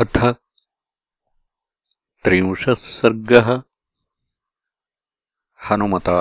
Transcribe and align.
अथ 0.00 0.18
त्रिंशः 2.24 2.74
सर्गः 2.82 3.48
हनुमता 5.68 6.14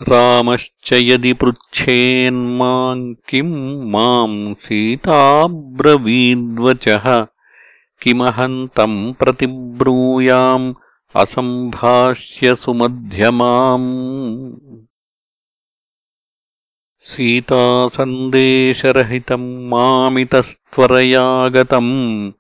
रामश्च 0.08 0.90
यदि 0.94 1.34
पृच्छेन्माम् 1.34 3.16
किम् 3.30 3.92
माम् 3.92 4.56
सीताब्रवीद्वचः? 4.56 7.26
किमहम् 8.02 8.68
तम् 8.78 9.14
प्रतिब्रूयाम् 9.14 10.74
असम्भाष्य 11.16 12.56
सुमध्यमाम् 12.56 13.90
सीतासन्देशरहितम् 17.00 19.70
मामितस्त्वरयागतम् 19.70 22.32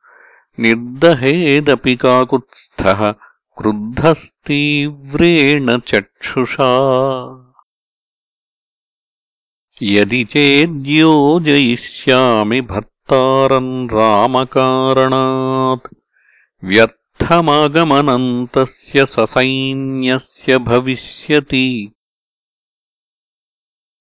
निर्दहेदपि 0.60 1.96
काकुत्स्थः 1.96 3.14
क्रुद्धस्तीव्रेण 3.58 5.80
चक्षुषा 5.80 6.70
यदि 9.82 10.24
चेद्योजयिष्यामि 10.24 12.62
भर्तारम् 12.62 13.90
रामकारणात् 13.90 15.94
व्यर्थमागमनन्तस्य 16.64 19.06
ससैन्यस्य 19.06 20.58
भविष्यति। 20.58 21.92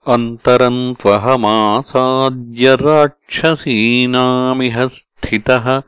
अन्तरम् 0.06 0.94
त्वहमासाद्य 0.94 2.74
राक्षसीनामिह 2.74 4.86
स्थितः 4.86 5.82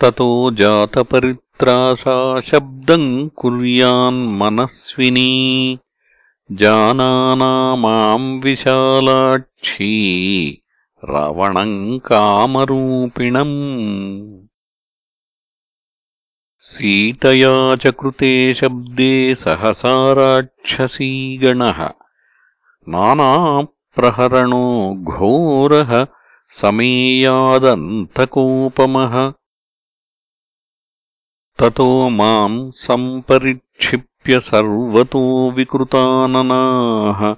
ततो 0.01 0.51
जातपरित्रासा 0.51 2.41
शब्दम् 2.41 3.29
कुर्यान्मनस्विनी 3.29 5.79
जानाना 6.53 7.77
माम् 7.77 8.43
विशालाक्षी 8.43 9.93
रावणम् 11.05 11.99
कामरूपिणम् 11.99 13.57
सीतया 16.69 17.77
च 17.77 17.87
कृते 17.87 18.55
शब्दे 18.55 19.35
सहसा 19.35 20.13
राक्षसीगणः 20.13 21.91
नानाप्रहरणो 22.89 24.97
घोरः 25.03 26.07
समेयादन्तकोपमः 26.51 29.33
ततो 31.59 32.09
माम् 32.09 32.71
सम्परिक्षिप्य 32.75 34.41
सर्वतो 34.41 35.51
विकृताननाः। 35.51 37.35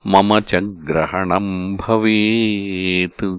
मम 0.06 0.40
च 0.40 0.54
ग्रहणम् 0.54 1.76
भवेत्। 1.76 3.38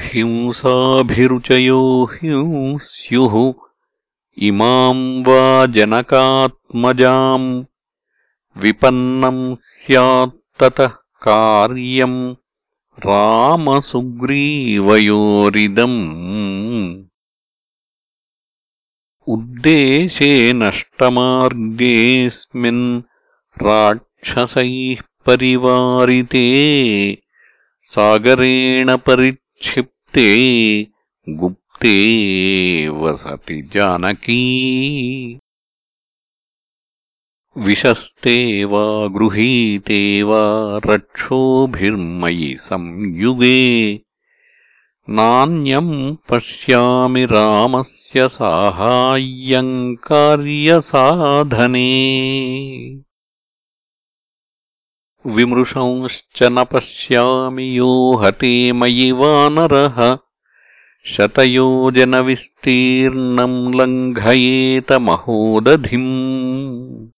हिंसाभिरुचयो 0.00 2.10
हिंस्युः 2.14 3.54
इमाम् 4.38 5.24
वा 5.24 5.66
जनकात्मजाम् 5.66 7.64
विपन्नम् 8.56 9.56
स्यात्ततः 9.60 10.90
कार्यम् 11.22 12.34
रामसुग्रीवयोरिदम् 13.04 14.36
उद्देशे 19.34 20.30
नष्टमार्गेऽस्मिन् 20.62 21.42
राक्षसैः 23.62 25.02
परिवारिते 25.26 26.44
सागरेण 27.92 28.96
परिक्षिप्ते 29.06 30.28
गुप्ते 31.28 31.96
वसति 33.02 33.58
जानकी 33.74 34.40
विशस्ते 37.58 38.64
वा 38.64 39.06
गृहीते 39.06 40.22
वा 40.22 40.80
रक्षोभिर्मयि 40.86 42.56
संयुगे। 42.58 44.00
नान्यम् 45.10 46.16
पश्यामि 46.28 47.24
रामस्य 47.24 48.28
साहाय्यम् 48.28 49.96
कार्यसाधने। 49.96 51.88
विमृशंश्च 55.26 56.42
न 56.42 56.64
पश्यामि 56.64 57.78
यो 57.78 58.14
हते 58.14 58.72
मयि 58.72 59.12
वानरः 59.12 60.18
शतयोजनविस्तीर्णम् 61.04 63.74
लङ्घयेत 63.74 64.92
महोदधिम् 64.92 67.15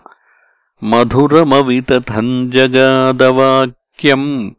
मधुरमवितथम् 0.83 2.51
जगादवाक्यम् 2.51 4.51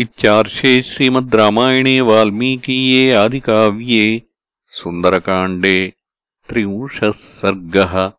इत्यार्षे 0.00 0.82
श्रीमद् 0.82 1.34
रामायणे 1.34 2.00
वाल्मीकीये 2.00 3.12
आदिकाव्ये 3.12 4.22
सुन्दरकाण्डे 4.68 5.92
त्रिंशः 6.48 7.10
सर्गः 7.10 8.12